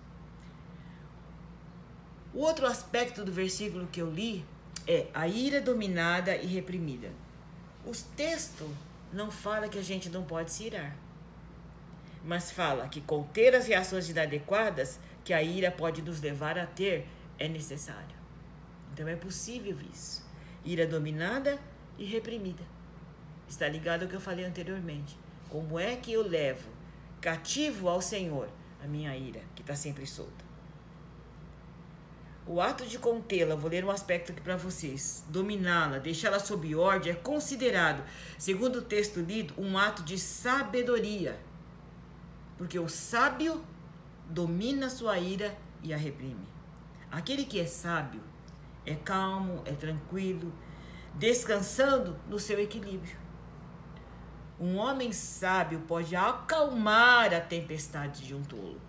O 2.33 2.39
outro 2.39 2.65
aspecto 2.65 3.23
do 3.23 3.31
versículo 3.31 3.87
que 3.87 4.01
eu 4.01 4.11
li 4.11 4.45
é 4.85 5.07
a 5.13 5.29
ira 5.29 5.61
dominada 5.61 6.35
e 6.35 6.45
reprimida. 6.45 7.09
O 7.85 7.91
texto 8.17 8.69
não 9.13 9.31
fala 9.31 9.69
que 9.69 9.77
a 9.77 9.83
gente 9.83 10.09
não 10.09 10.23
pode 10.23 10.51
se 10.51 10.65
irar, 10.65 10.95
mas 12.23 12.51
fala 12.51 12.87
que 12.87 13.01
conter 13.01 13.53
as 13.53 13.67
reações 13.67 14.09
inadequadas 14.09 14.99
que 15.23 15.33
a 15.33 15.43
ira 15.43 15.71
pode 15.71 16.01
nos 16.01 16.21
levar 16.21 16.57
a 16.57 16.65
ter 16.65 17.07
é 17.37 17.47
necessário. 17.47 18.15
Então 18.93 19.07
é 19.07 19.15
possível 19.15 19.77
isso. 19.91 20.25
Ira 20.63 20.87
dominada 20.87 21.59
e 21.97 22.05
reprimida. 22.05 22.63
Está 23.47 23.67
ligado 23.67 24.03
ao 24.03 24.09
que 24.09 24.15
eu 24.15 24.21
falei 24.21 24.45
anteriormente. 24.45 25.17
Como 25.49 25.77
é 25.77 25.95
que 25.95 26.13
eu 26.13 26.27
levo 26.27 26.69
cativo 27.19 27.87
ao 27.87 28.01
Senhor 28.01 28.49
a 28.83 28.87
minha 28.87 29.15
ira, 29.15 29.41
que 29.55 29.61
está 29.61 29.75
sempre 29.75 30.05
solta? 30.05 30.43
O 32.45 32.59
ato 32.59 32.85
de 32.85 32.99
contê-la, 32.99 33.55
vou 33.55 33.69
ler 33.69 33.85
um 33.85 33.89
aspecto 33.89 34.33
aqui 34.33 34.41
para 34.41 34.57
vocês, 34.57 35.23
dominá-la, 35.29 35.97
deixá-la 35.97 36.39
sob 36.39 36.75
ordem, 36.75 37.13
é 37.13 37.15
considerado, 37.15 38.03
segundo 38.37 38.79
o 38.79 38.81
texto 38.81 39.21
lido, 39.21 39.53
um 39.57 39.77
ato 39.77 40.03
de 40.03 40.17
sabedoria. 40.17 41.39
Porque 42.57 42.77
o 42.79 42.87
sábio 42.87 43.63
domina 44.29 44.89
sua 44.89 45.19
ira 45.19 45.57
e 45.81 45.93
a 45.93 45.97
reprime. 45.97 46.47
Aquele 47.11 47.45
que 47.45 47.59
é 47.59 47.65
sábio, 47.65 48.21
é 48.85 48.95
calmo, 48.95 49.61
é 49.65 49.73
tranquilo, 49.73 50.51
descansando 51.15 52.17
no 52.27 52.39
seu 52.39 52.59
equilíbrio. 52.59 53.17
Um 54.59 54.77
homem 54.77 55.11
sábio 55.11 55.81
pode 55.81 56.15
acalmar 56.15 57.33
a 57.33 57.41
tempestade 57.41 58.25
de 58.25 58.33
um 58.33 58.43
tolo. 58.43 58.79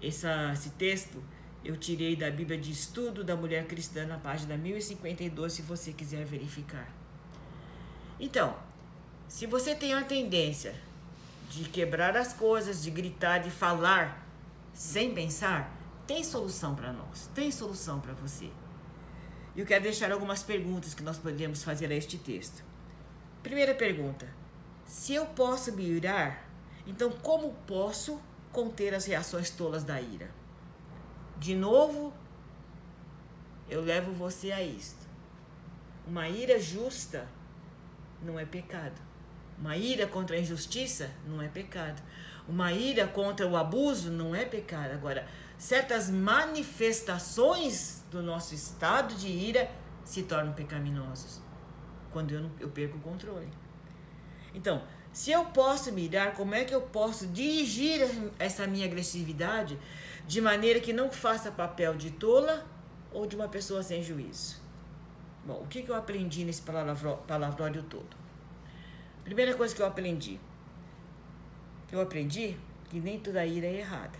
Esse 0.00 0.70
texto 0.76 1.22
eu 1.64 1.76
tirei 1.76 2.14
da 2.14 2.30
Bíblia 2.30 2.58
de 2.58 2.70
Estudo 2.70 3.24
da 3.24 3.34
Mulher 3.34 3.66
Cristã, 3.66 4.06
na 4.06 4.18
página 4.18 4.56
1052, 4.56 5.52
se 5.52 5.62
você 5.62 5.92
quiser 5.92 6.24
verificar. 6.24 6.88
Então, 8.20 8.56
se 9.26 9.46
você 9.46 9.74
tem 9.74 9.92
a 9.94 10.04
tendência 10.04 10.74
de 11.50 11.68
quebrar 11.68 12.16
as 12.16 12.32
coisas, 12.32 12.82
de 12.82 12.90
gritar, 12.90 13.38
de 13.38 13.50
falar 13.50 14.26
sem 14.72 15.14
pensar, 15.14 15.74
tem 16.06 16.22
solução 16.22 16.74
para 16.74 16.92
nós, 16.92 17.28
tem 17.34 17.50
solução 17.50 18.00
para 18.00 18.12
você. 18.12 18.50
E 19.54 19.60
eu 19.60 19.66
quero 19.66 19.84
deixar 19.84 20.12
algumas 20.12 20.42
perguntas 20.42 20.92
que 20.92 21.02
nós 21.02 21.18
podemos 21.18 21.62
fazer 21.62 21.90
a 21.90 21.94
este 21.94 22.18
texto. 22.18 22.62
Primeira 23.42 23.74
pergunta: 23.74 24.28
se 24.84 25.14
eu 25.14 25.26
posso 25.26 25.72
me 25.72 25.84
irar, 25.84 26.44
então 26.86 27.10
como 27.10 27.54
posso 27.66 28.20
conter 28.52 28.94
as 28.94 29.06
reações 29.06 29.50
tolas 29.50 29.82
da 29.82 30.00
ira? 30.00 30.30
De 31.38 31.54
novo, 31.54 32.12
eu 33.68 33.80
levo 33.80 34.12
você 34.12 34.52
a 34.52 34.62
isto. 34.62 35.06
Uma 36.06 36.28
ira 36.28 36.58
justa 36.60 37.26
não 38.22 38.38
é 38.38 38.44
pecado. 38.44 39.05
Uma 39.58 39.76
ira 39.76 40.06
contra 40.06 40.36
a 40.36 40.38
injustiça 40.38 41.10
não 41.26 41.40
é 41.40 41.48
pecado. 41.48 42.02
Uma 42.48 42.72
ira 42.72 43.06
contra 43.06 43.46
o 43.46 43.56
abuso 43.56 44.10
não 44.10 44.34
é 44.34 44.44
pecado. 44.44 44.92
Agora, 44.92 45.26
certas 45.58 46.10
manifestações 46.10 48.04
do 48.10 48.22
nosso 48.22 48.54
estado 48.54 49.14
de 49.14 49.28
ira 49.28 49.70
se 50.04 50.22
tornam 50.22 50.52
pecaminosos 50.52 51.40
quando 52.16 52.32
eu, 52.32 52.40
não, 52.40 52.50
eu 52.58 52.70
perco 52.70 52.96
o 52.96 53.00
controle. 53.00 53.48
Então, 54.54 54.82
se 55.12 55.30
eu 55.32 55.44
posso 55.46 55.92
me 55.92 56.06
irar, 56.06 56.34
como 56.34 56.54
é 56.54 56.64
que 56.64 56.74
eu 56.74 56.80
posso 56.80 57.26
dirigir 57.26 58.08
essa 58.38 58.66
minha 58.66 58.86
agressividade 58.86 59.78
de 60.26 60.40
maneira 60.40 60.80
que 60.80 60.94
não 60.94 61.10
faça 61.10 61.50
papel 61.50 61.94
de 61.94 62.10
tola 62.10 62.64
ou 63.12 63.26
de 63.26 63.36
uma 63.36 63.48
pessoa 63.48 63.82
sem 63.82 64.02
juízo? 64.02 64.56
Bom, 65.44 65.60
o 65.62 65.66
que, 65.66 65.82
que 65.82 65.90
eu 65.90 65.94
aprendi 65.94 66.42
nesse 66.42 66.62
palavrório 66.62 67.82
todo? 67.82 68.25
Primeira 69.26 69.54
coisa 69.54 69.74
que 69.74 69.82
eu 69.82 69.86
aprendi. 69.86 70.38
Eu 71.90 72.00
aprendi 72.00 72.56
que 72.88 73.00
nem 73.00 73.18
toda 73.18 73.44
ira 73.44 73.66
é 73.66 73.78
errada. 73.78 74.16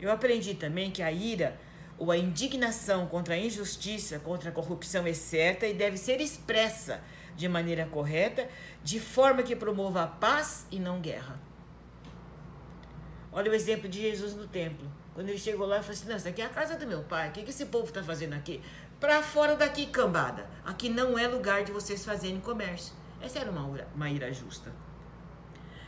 Eu 0.00 0.10
aprendi 0.10 0.54
também 0.54 0.90
que 0.90 1.02
a 1.02 1.12
ira 1.12 1.60
ou 1.98 2.10
a 2.10 2.16
indignação 2.16 3.06
contra 3.06 3.34
a 3.34 3.38
injustiça, 3.38 4.18
contra 4.18 4.48
a 4.48 4.52
corrupção 4.52 5.06
é 5.06 5.12
certa 5.12 5.66
e 5.66 5.74
deve 5.74 5.98
ser 5.98 6.18
expressa 6.18 7.02
de 7.36 7.46
maneira 7.46 7.84
correta, 7.84 8.48
de 8.82 8.98
forma 8.98 9.42
que 9.42 9.54
promova 9.54 10.04
a 10.04 10.06
paz 10.06 10.66
e 10.70 10.78
não 10.78 10.98
guerra. 10.98 11.38
Olha 13.30 13.50
o 13.50 13.54
exemplo 13.54 13.86
de 13.86 14.00
Jesus 14.00 14.34
no 14.34 14.46
templo. 14.46 14.90
Quando 15.12 15.28
ele 15.28 15.36
chegou 15.36 15.66
lá, 15.66 15.76
ele 15.76 15.84
falou 15.84 15.98
assim: 15.98 16.08
Não, 16.08 16.16
isso 16.16 16.28
aqui 16.28 16.40
é 16.40 16.46
a 16.46 16.48
casa 16.48 16.78
do 16.78 16.86
meu 16.86 17.02
pai. 17.02 17.28
O 17.28 17.32
que, 17.32 17.42
que 17.42 17.50
esse 17.50 17.66
povo 17.66 17.88
está 17.88 18.02
fazendo 18.02 18.32
aqui? 18.32 18.62
Para 18.98 19.22
fora 19.22 19.54
daqui, 19.54 19.84
cambada. 19.84 20.48
Aqui 20.64 20.88
não 20.88 21.18
é 21.18 21.28
lugar 21.28 21.64
de 21.64 21.70
vocês 21.70 22.02
fazerem 22.02 22.40
comércio. 22.40 23.03
Essa 23.24 23.38
era 23.38 23.50
uma, 23.50 23.66
uma 23.94 24.10
ira 24.10 24.30
justa. 24.30 24.70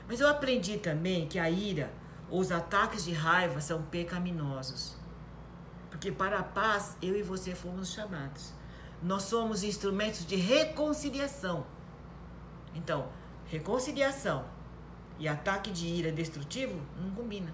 Mas 0.09 0.21
eu 0.21 0.29
aprendi 0.29 0.79
também 0.79 1.29
que 1.29 1.39
a 1.39 1.51
ira 1.51 1.93
ou 2.31 2.41
os 2.41 2.51
ataques 2.51 3.05
de 3.05 3.13
raiva 3.13 3.61
são 3.61 3.83
pecaminosos. 3.83 4.97
Porque 5.91 6.11
para 6.11 6.39
a 6.39 6.43
paz, 6.43 6.97
eu 7.03 7.15
e 7.15 7.23
você 7.23 7.55
fomos 7.55 7.93
chamados. 7.93 8.55
Nós 9.03 9.25
somos 9.25 9.63
instrumentos 9.63 10.25
de 10.25 10.37
reconciliação. 10.37 11.67
Então, 12.75 13.09
reconciliação 13.45 14.47
e 15.19 15.29
ataque 15.29 15.71
de 15.71 15.87
ira 15.87 16.11
destrutivo 16.11 16.81
não 16.99 17.11
combina. 17.11 17.53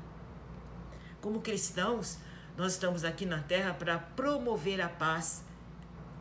Como 1.21 1.41
cristãos, 1.41 2.19
nós 2.57 2.75
estamos 2.75 3.03
aqui 3.03 3.27
na 3.27 3.41
terra 3.41 3.75
para 3.75 3.99
promover 3.99 4.81
a 4.81 4.89
paz 4.89 5.45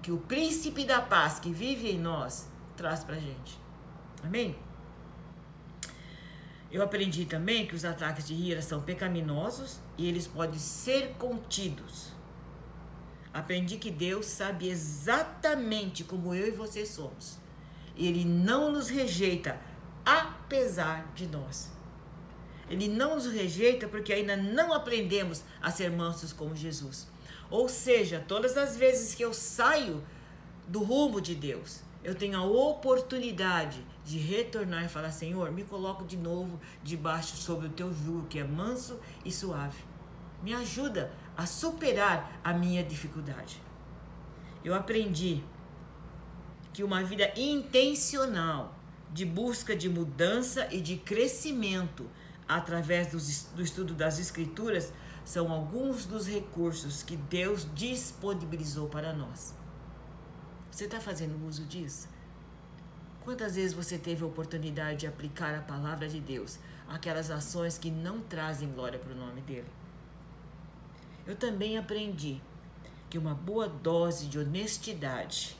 que 0.01 0.11
o 0.11 0.17
príncipe 0.17 0.83
da 0.83 0.99
paz 0.99 1.39
que 1.39 1.51
vive 1.51 1.91
em 1.91 1.99
nós 1.99 2.49
traz 2.71 3.03
para 3.03 3.15
gente. 3.15 3.59
Amém? 4.23 4.55
Eu 6.71 6.81
aprendi 6.81 7.25
também 7.25 7.67
que 7.67 7.75
os 7.75 7.83
ataques 7.83 8.27
de 8.27 8.33
ira 8.33 8.61
são 8.61 8.81
pecaminosos 8.81 9.79
e 9.97 10.07
eles 10.07 10.25
podem 10.25 10.57
ser 10.57 11.15
contidos. 11.17 12.13
Aprendi 13.33 13.77
que 13.77 13.91
Deus 13.91 14.25
sabe 14.25 14.69
exatamente 14.69 16.03
como 16.03 16.33
eu 16.33 16.47
e 16.47 16.51
você 16.51 16.85
somos. 16.85 17.37
Ele 17.97 18.23
não 18.23 18.71
nos 18.71 18.89
rejeita 18.89 19.59
apesar 20.05 21.11
de 21.13 21.27
nós. 21.27 21.71
Ele 22.69 22.87
não 22.87 23.15
nos 23.15 23.25
rejeita 23.25 23.87
porque 23.87 24.13
ainda 24.13 24.37
não 24.37 24.73
aprendemos 24.73 25.43
a 25.61 25.69
ser 25.69 25.91
mansos 25.91 26.31
como 26.31 26.55
Jesus. 26.55 27.07
Ou 27.49 27.67
seja, 27.67 28.23
todas 28.25 28.55
as 28.55 28.77
vezes 28.77 29.13
que 29.13 29.23
eu 29.23 29.33
saio 29.33 30.01
do 30.67 30.81
rumo 30.81 31.19
de 31.19 31.35
Deus, 31.35 31.81
eu 32.03 32.15
tenho 32.15 32.37
a 32.37 32.43
oportunidade 32.43 33.85
de 34.03 34.17
retornar 34.17 34.85
e 34.85 34.89
falar: 34.89 35.11
Senhor, 35.11 35.51
me 35.51 35.63
coloco 35.63 36.03
de 36.03 36.17
novo 36.17 36.59
debaixo 36.83 37.37
sobre 37.37 37.67
o 37.67 37.69
teu 37.69 37.93
jugo, 37.93 38.27
que 38.27 38.39
é 38.39 38.43
manso 38.43 38.99
e 39.23 39.31
suave. 39.31 39.83
Me 40.41 40.53
ajuda 40.53 41.11
a 41.37 41.45
superar 41.45 42.39
a 42.43 42.53
minha 42.53 42.83
dificuldade. 42.83 43.61
Eu 44.63 44.73
aprendi 44.73 45.43
que 46.73 46.83
uma 46.83 47.03
vida 47.03 47.31
intencional 47.35 48.75
de 49.11 49.25
busca 49.25 49.75
de 49.75 49.89
mudança 49.89 50.67
e 50.71 50.79
de 50.79 50.97
crescimento 50.97 52.09
através 52.47 53.07
do 53.53 53.61
estudo 53.61 53.93
das 53.93 54.19
Escrituras 54.19 54.91
são 55.23 55.51
alguns 55.51 56.05
dos 56.05 56.27
recursos 56.27 57.03
que 57.03 57.15
Deus 57.15 57.67
disponibilizou 57.75 58.87
para 58.87 59.13
nós. 59.13 59.60
Você 60.71 60.85
está 60.85 61.01
fazendo 61.01 61.45
uso 61.45 61.65
disso? 61.65 62.07
Quantas 63.25 63.55
vezes 63.55 63.73
você 63.73 63.97
teve 63.97 64.23
a 64.23 64.27
oportunidade 64.27 65.01
de 65.01 65.07
aplicar 65.07 65.53
a 65.53 65.61
palavra 65.61 66.07
de 66.07 66.19
Deus 66.19 66.57
àquelas 66.87 67.29
ações 67.29 67.77
que 67.77 67.91
não 67.91 68.21
trazem 68.21 68.71
glória 68.71 68.97
para 68.97 69.11
o 69.11 69.15
nome 69.15 69.41
dele? 69.41 69.67
Eu 71.27 71.35
também 71.35 71.77
aprendi 71.77 72.41
que 73.09 73.17
uma 73.17 73.35
boa 73.35 73.67
dose 73.67 74.27
de 74.27 74.39
honestidade 74.39 75.57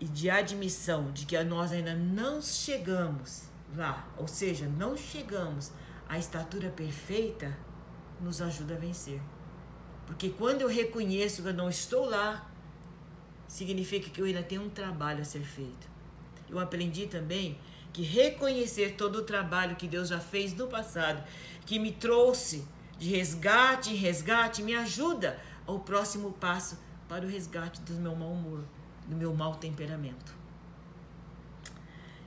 e 0.00 0.06
de 0.06 0.30
admissão 0.30 1.10
de 1.12 1.26
que 1.26 1.40
nós 1.42 1.72
ainda 1.72 1.94
não 1.94 2.40
chegamos 2.40 3.42
lá, 3.76 4.08
ou 4.16 4.28
seja, 4.28 4.66
não 4.66 4.96
chegamos 4.96 5.72
à 6.08 6.16
estatura 6.16 6.70
perfeita, 6.70 7.56
nos 8.20 8.40
ajuda 8.40 8.74
a 8.74 8.78
vencer. 8.78 9.20
Porque 10.06 10.30
quando 10.30 10.62
eu 10.62 10.68
reconheço 10.68 11.42
que 11.42 11.48
eu 11.48 11.54
não 11.54 11.68
estou 11.68 12.04
lá, 12.04 12.51
significa 13.52 14.08
que 14.08 14.18
eu 14.18 14.24
ainda 14.24 14.42
tenho 14.42 14.62
um 14.62 14.70
trabalho 14.70 15.20
a 15.20 15.24
ser 15.26 15.42
feito. 15.42 15.86
Eu 16.48 16.58
aprendi 16.58 17.06
também 17.06 17.58
que 17.92 18.02
reconhecer 18.02 18.94
todo 18.96 19.16
o 19.16 19.22
trabalho 19.24 19.76
que 19.76 19.86
Deus 19.86 20.08
já 20.08 20.18
fez 20.18 20.54
no 20.54 20.68
passado, 20.68 21.22
que 21.66 21.78
me 21.78 21.92
trouxe 21.92 22.66
de 22.98 23.10
resgate 23.10 23.90
em 23.90 23.94
resgate, 23.94 24.62
me 24.62 24.74
ajuda 24.74 25.38
ao 25.66 25.80
próximo 25.80 26.32
passo 26.32 26.78
para 27.06 27.26
o 27.26 27.28
resgate 27.28 27.82
do 27.82 27.92
meu 28.00 28.16
mau 28.16 28.32
humor, 28.32 28.64
do 29.06 29.14
meu 29.14 29.34
mau 29.34 29.54
temperamento. 29.56 30.34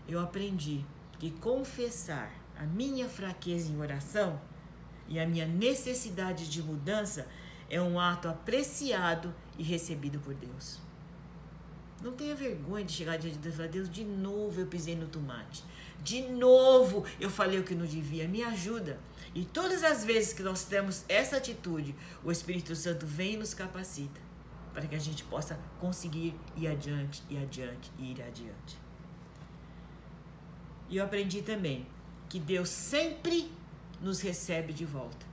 Eu 0.07 0.19
aprendi 0.19 0.85
que 1.17 1.31
confessar 1.31 2.31
a 2.55 2.65
minha 2.65 3.09
fraqueza 3.09 3.71
em 3.71 3.81
oração 3.81 4.39
e 5.07 5.19
a 5.19 5.25
minha 5.25 5.47
necessidade 5.47 6.47
de 6.47 6.61
mudança 6.61 7.27
é 7.67 7.81
um 7.81 7.99
ato 7.99 8.27
apreciado 8.27 9.33
e 9.57 9.63
recebido 9.63 10.19
por 10.19 10.35
Deus. 10.35 10.84
Não 12.05 12.11
tenha 12.11 12.35
vergonha 12.35 12.85
de 12.85 12.91
chegar 12.91 13.17
diante 13.17 13.37
de 13.37 13.41
Deus 13.41 13.55
e 13.55 13.57
falar: 13.57 13.69
Deus, 13.69 13.89
de 13.89 14.03
novo 14.03 14.61
eu 14.61 14.67
pisei 14.67 14.95
no 14.95 15.07
tomate. 15.07 15.63
De 16.03 16.21
novo 16.21 17.03
eu 17.19 17.31
falei 17.31 17.59
o 17.59 17.63
que 17.63 17.73
não 17.73 17.87
devia. 17.87 18.27
Me 18.27 18.43
ajuda. 18.43 18.99
E 19.33 19.43
todas 19.43 19.83
as 19.83 20.05
vezes 20.05 20.31
que 20.31 20.43
nós 20.43 20.65
temos 20.65 21.03
essa 21.09 21.37
atitude, 21.37 21.95
o 22.23 22.31
Espírito 22.31 22.75
Santo 22.75 23.07
vem 23.07 23.33
e 23.33 23.37
nos 23.37 23.55
capacita 23.55 24.21
para 24.71 24.85
que 24.85 24.93
a 24.93 24.99
gente 24.99 25.23
possa 25.23 25.57
conseguir 25.79 26.35
ir 26.55 26.67
adiante, 26.67 27.23
ir 27.27 27.39
adiante 27.39 27.91
ir 27.97 28.21
adiante. 28.21 28.77
E 30.87 30.97
eu 30.97 31.03
aprendi 31.03 31.41
também 31.41 31.87
que 32.29 32.39
Deus 32.39 32.69
sempre 32.69 33.51
nos 33.99 34.21
recebe 34.21 34.73
de 34.73 34.85
volta. 34.85 35.25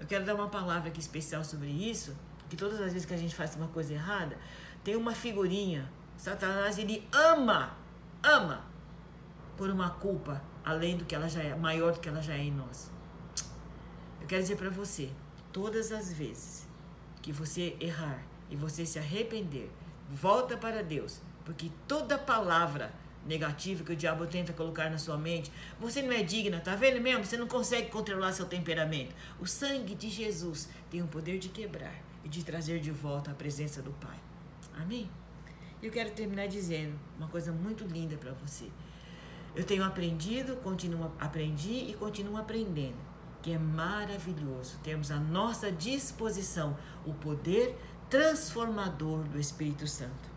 Eu 0.00 0.06
quero 0.06 0.24
dar 0.24 0.36
uma 0.36 0.48
palavra 0.48 0.88
aqui 0.88 1.00
especial 1.00 1.44
sobre 1.44 1.68
isso, 1.68 2.16
que 2.48 2.56
todas 2.56 2.80
as 2.80 2.94
vezes 2.94 3.04
que 3.04 3.12
a 3.12 3.18
gente 3.18 3.34
faz 3.34 3.54
uma 3.56 3.68
coisa 3.68 3.92
errada, 3.92 4.38
tem 4.84 4.94
uma 4.94 5.14
figurinha. 5.14 5.90
Satanás, 6.16 6.78
ele 6.78 7.08
ama, 7.10 7.76
ama 8.22 8.64
por 9.56 9.70
uma 9.70 9.90
culpa 9.90 10.42
além 10.64 10.96
do 10.96 11.04
que 11.04 11.14
ela 11.14 11.28
já 11.28 11.42
é, 11.42 11.54
maior 11.54 11.92
do 11.92 12.00
que 12.00 12.08
ela 12.08 12.22
já 12.22 12.34
é 12.34 12.42
em 12.42 12.52
nós. 12.52 12.90
Eu 14.20 14.26
quero 14.26 14.42
dizer 14.42 14.56
para 14.56 14.70
você, 14.70 15.10
todas 15.52 15.90
as 15.90 16.12
vezes 16.12 16.66
que 17.20 17.32
você 17.32 17.76
errar 17.80 18.22
e 18.50 18.56
você 18.56 18.86
se 18.86 18.98
arrepender, 18.98 19.70
volta 20.10 20.56
para 20.56 20.82
Deus, 20.82 21.20
porque 21.44 21.70
toda 21.86 22.16
palavra 22.16 22.92
negativa 23.26 23.82
que 23.84 23.92
o 23.92 23.96
diabo 23.96 24.26
tenta 24.26 24.52
colocar 24.52 24.90
na 24.90 24.98
sua 24.98 25.16
mente, 25.16 25.50
você 25.80 26.02
não 26.02 26.12
é 26.12 26.22
digna, 26.22 26.60
tá 26.60 26.74
vendo 26.74 27.00
mesmo? 27.00 27.24
Você 27.24 27.36
não 27.36 27.46
consegue 27.46 27.88
controlar 27.90 28.32
seu 28.32 28.46
temperamento. 28.46 29.14
O 29.40 29.46
sangue 29.46 29.94
de 29.94 30.10
Jesus 30.10 30.68
tem 30.90 31.02
o 31.02 31.06
poder 31.06 31.38
de 31.38 31.48
quebrar 31.48 31.94
e 32.22 32.28
de 32.28 32.44
trazer 32.44 32.80
de 32.80 32.90
volta 32.90 33.30
a 33.30 33.34
presença 33.34 33.80
do 33.80 33.92
Pai. 33.92 34.18
Amém? 34.74 35.10
Eu 35.82 35.90
quero 35.90 36.10
terminar 36.10 36.48
dizendo 36.48 36.98
uma 37.16 37.28
coisa 37.28 37.52
muito 37.52 37.84
linda 37.84 38.16
para 38.16 38.32
você. 38.32 38.70
Eu 39.54 39.64
tenho 39.64 39.84
aprendido, 39.84 40.56
continuo 40.56 41.12
aprendi 41.18 41.90
e 41.90 41.94
continuo 41.94 42.36
aprendendo, 42.36 42.96
que 43.42 43.52
é 43.52 43.58
maravilhoso 43.58 44.78
termos 44.82 45.10
à 45.10 45.16
nossa 45.16 45.70
disposição 45.70 46.76
o 47.06 47.14
poder 47.14 47.78
transformador 48.10 49.22
do 49.24 49.38
Espírito 49.38 49.86
Santo. 49.86 50.34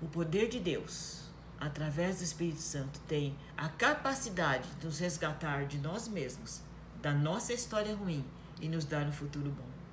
O 0.00 0.06
poder 0.06 0.48
de 0.48 0.60
Deus, 0.60 1.30
através 1.58 2.18
do 2.18 2.24
Espírito 2.24 2.60
Santo, 2.60 3.00
tem 3.08 3.36
a 3.56 3.68
capacidade 3.68 4.68
de 4.78 4.86
nos 4.86 4.98
resgatar 4.98 5.64
de 5.66 5.78
nós 5.78 6.06
mesmos, 6.06 6.62
da 7.00 7.12
nossa 7.12 7.52
história 7.52 7.96
ruim 7.96 8.24
e 8.60 8.68
nos 8.68 8.84
dar 8.84 9.06
um 9.06 9.12
futuro 9.12 9.50
bom. 9.50 9.83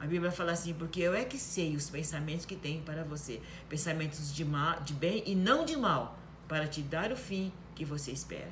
A 0.00 0.06
Bíblia 0.06 0.32
fala 0.32 0.52
assim, 0.52 0.72
porque 0.72 0.98
eu 1.02 1.14
é 1.14 1.26
que 1.26 1.38
sei 1.38 1.76
os 1.76 1.90
pensamentos 1.90 2.46
que 2.46 2.56
tenho 2.56 2.80
para 2.80 3.04
você, 3.04 3.38
pensamentos 3.68 4.34
de, 4.34 4.46
mal, 4.46 4.80
de 4.80 4.94
bem 4.94 5.22
e 5.26 5.34
não 5.34 5.62
de 5.62 5.76
mal, 5.76 6.18
para 6.48 6.66
te 6.66 6.80
dar 6.80 7.12
o 7.12 7.16
fim 7.16 7.52
que 7.74 7.84
você 7.84 8.10
espera. 8.10 8.50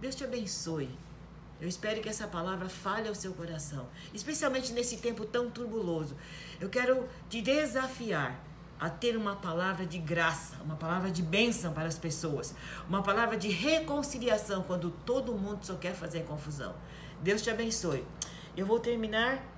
Deus 0.00 0.14
te 0.14 0.24
abençoe. 0.24 0.88
Eu 1.60 1.68
espero 1.68 2.00
que 2.00 2.08
essa 2.08 2.26
palavra 2.26 2.70
fale 2.70 3.06
ao 3.06 3.14
seu 3.14 3.34
coração, 3.34 3.86
especialmente 4.14 4.72
nesse 4.72 4.96
tempo 4.96 5.26
tão 5.26 5.50
turbuloso. 5.50 6.16
Eu 6.58 6.70
quero 6.70 7.06
te 7.28 7.42
desafiar 7.42 8.42
a 8.80 8.88
ter 8.88 9.14
uma 9.14 9.36
palavra 9.36 9.84
de 9.84 9.98
graça, 9.98 10.56
uma 10.64 10.74
palavra 10.74 11.10
de 11.10 11.22
bênção 11.22 11.74
para 11.74 11.86
as 11.86 11.98
pessoas, 11.98 12.54
uma 12.88 13.02
palavra 13.02 13.36
de 13.36 13.48
reconciliação 13.48 14.62
quando 14.62 14.90
todo 14.90 15.34
mundo 15.34 15.64
só 15.64 15.76
quer 15.76 15.94
fazer 15.94 16.24
confusão. 16.24 16.74
Deus 17.22 17.42
te 17.42 17.50
abençoe. 17.50 18.04
Eu 18.56 18.66
vou 18.66 18.80
terminar 18.80 19.51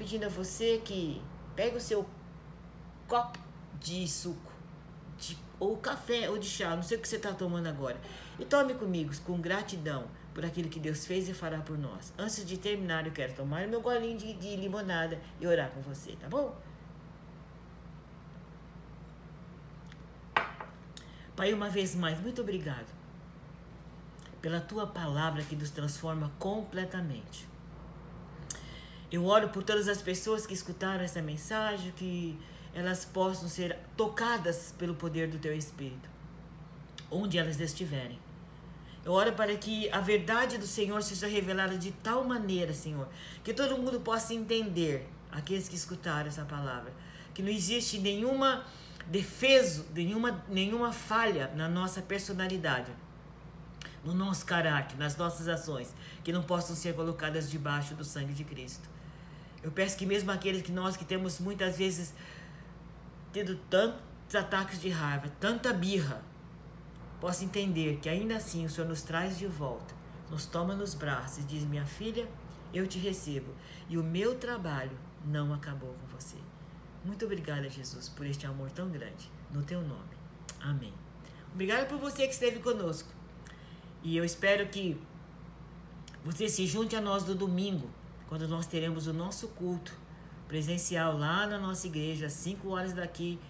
pedindo 0.00 0.24
a 0.24 0.28
você 0.30 0.80
que 0.82 1.20
pegue 1.54 1.76
o 1.76 1.80
seu 1.80 2.08
copo 3.06 3.38
de 3.78 4.08
suco, 4.08 4.50
de, 5.18 5.36
ou 5.58 5.76
café 5.76 6.30
ou 6.30 6.38
de 6.38 6.48
chá, 6.48 6.74
não 6.74 6.82
sei 6.82 6.96
o 6.96 7.02
que 7.02 7.06
você 7.06 7.16
está 7.16 7.34
tomando 7.34 7.66
agora, 7.66 8.00
e 8.38 8.46
tome 8.46 8.72
comigo 8.72 9.12
com 9.26 9.38
gratidão 9.38 10.06
por 10.32 10.42
aquilo 10.42 10.70
que 10.70 10.80
Deus 10.80 11.04
fez 11.04 11.28
e 11.28 11.34
fará 11.34 11.58
por 11.58 11.76
nós. 11.76 12.14
Antes 12.16 12.46
de 12.46 12.56
terminar, 12.56 13.06
eu 13.06 13.12
quero 13.12 13.34
tomar 13.34 13.68
meu 13.68 13.82
golinho 13.82 14.16
de, 14.16 14.32
de 14.32 14.56
limonada 14.56 15.20
e 15.38 15.46
orar 15.46 15.68
com 15.70 15.82
você, 15.82 16.12
tá 16.12 16.30
bom? 16.30 16.56
Pai, 21.36 21.52
uma 21.52 21.68
vez 21.68 21.94
mais, 21.94 22.18
muito 22.20 22.40
obrigado 22.40 22.88
pela 24.40 24.62
tua 24.62 24.86
palavra 24.86 25.42
que 25.42 25.54
nos 25.54 25.70
transforma 25.70 26.32
completamente. 26.38 27.49
Eu 29.10 29.24
oro 29.26 29.48
por 29.48 29.64
todas 29.64 29.88
as 29.88 30.00
pessoas 30.00 30.46
que 30.46 30.54
escutaram 30.54 31.02
essa 31.02 31.20
mensagem, 31.20 31.92
que 31.92 32.38
elas 32.72 33.04
possam 33.04 33.48
ser 33.48 33.76
tocadas 33.96 34.72
pelo 34.78 34.94
poder 34.94 35.28
do 35.28 35.38
teu 35.38 35.52
Espírito, 35.52 36.08
onde 37.10 37.36
elas 37.36 37.58
estiverem. 37.58 38.18
Eu 39.04 39.12
oro 39.12 39.32
para 39.32 39.56
que 39.56 39.90
a 39.90 39.98
verdade 39.98 40.58
do 40.58 40.66
Senhor 40.66 41.02
seja 41.02 41.26
revelada 41.26 41.76
de 41.76 41.90
tal 41.90 42.22
maneira, 42.22 42.72
Senhor, 42.72 43.08
que 43.42 43.52
todo 43.52 43.76
mundo 43.76 43.98
possa 44.00 44.32
entender, 44.32 45.08
aqueles 45.32 45.68
que 45.68 45.74
escutaram 45.74 46.28
essa 46.28 46.44
palavra, 46.44 46.92
que 47.34 47.42
não 47.42 47.50
existe 47.50 47.98
nenhuma 47.98 48.64
defeso, 49.06 49.86
nenhuma, 49.92 50.44
nenhuma 50.48 50.92
falha 50.92 51.50
na 51.56 51.68
nossa 51.68 52.00
personalidade, 52.00 52.92
no 54.04 54.14
nosso 54.14 54.46
caráter, 54.46 54.96
nas 54.96 55.16
nossas 55.16 55.48
ações, 55.48 55.92
que 56.22 56.32
não 56.32 56.42
possam 56.42 56.76
ser 56.76 56.94
colocadas 56.94 57.50
debaixo 57.50 57.94
do 57.94 58.04
sangue 58.04 58.32
de 58.32 58.44
Cristo. 58.44 58.88
Eu 59.62 59.70
peço 59.70 59.96
que 59.96 60.06
mesmo 60.06 60.30
aqueles 60.30 60.62
que 60.62 60.72
nós 60.72 60.96
que 60.96 61.04
temos 61.04 61.38
muitas 61.38 61.76
vezes 61.76 62.14
tido 63.32 63.56
tantos 63.68 64.34
ataques 64.34 64.80
de 64.80 64.88
raiva, 64.88 65.28
tanta 65.38 65.72
birra, 65.72 66.22
possa 67.20 67.44
entender 67.44 67.98
que 68.00 68.08
ainda 68.08 68.36
assim 68.36 68.64
o 68.64 68.70
Senhor 68.70 68.88
nos 68.88 69.02
traz 69.02 69.38
de 69.38 69.46
volta, 69.46 69.94
nos 70.30 70.46
toma 70.46 70.74
nos 70.74 70.94
braços 70.94 71.38
e 71.38 71.42
diz: 71.42 71.64
Minha 71.64 71.84
filha, 71.84 72.26
eu 72.72 72.86
te 72.86 72.98
recebo 72.98 73.52
e 73.88 73.98
o 73.98 74.02
meu 74.02 74.36
trabalho 74.36 74.96
não 75.24 75.52
acabou 75.52 75.94
com 75.94 76.06
você. 76.06 76.36
Muito 77.04 77.24
obrigada, 77.24 77.68
Jesus, 77.68 78.08
por 78.08 78.26
este 78.26 78.46
amor 78.46 78.70
tão 78.70 78.88
grande. 78.90 79.30
No 79.50 79.62
teu 79.62 79.80
nome. 79.80 80.10
Amém. 80.60 80.92
Obrigada 81.52 81.86
por 81.86 81.98
você 81.98 82.26
que 82.26 82.32
esteve 82.32 82.60
conosco. 82.60 83.10
E 84.02 84.16
eu 84.16 84.24
espero 84.24 84.66
que 84.68 85.00
você 86.24 86.48
se 86.48 86.66
junte 86.66 86.94
a 86.94 87.00
nós 87.00 87.24
no 87.24 87.34
domingo, 87.34 87.90
quando 88.30 88.46
nós 88.46 88.64
teremos 88.64 89.08
o 89.08 89.12
nosso 89.12 89.48
culto 89.48 89.92
presencial 90.46 91.18
lá 91.18 91.48
na 91.48 91.58
nossa 91.58 91.88
igreja, 91.88 92.26
às 92.26 92.32
5 92.32 92.68
horas 92.70 92.92
daqui, 92.92 93.40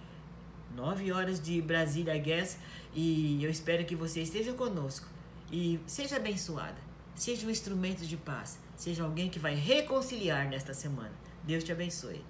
9 0.75 1.12
horas 1.12 1.38
de 1.38 1.61
Brasília, 1.61 2.16
Guess. 2.16 2.59
E 2.95 3.45
eu 3.45 3.51
espero 3.51 3.85
que 3.85 3.95
você 3.95 4.23
esteja 4.23 4.55
conosco 4.55 5.07
e 5.53 5.79
seja 5.87 6.16
abençoada. 6.16 6.79
Seja 7.14 7.47
um 7.47 7.51
instrumento 7.51 8.07
de 8.07 8.16
paz. 8.16 8.59
Seja 8.75 9.05
alguém 9.05 9.29
que 9.29 9.38
vai 9.38 9.55
reconciliar 9.55 10.49
nesta 10.49 10.73
semana. 10.73 11.12
Deus 11.45 11.62
te 11.62 11.73
abençoe. 11.73 12.25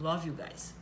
Love 0.00 0.28
you 0.28 0.34
guys. 0.34 0.78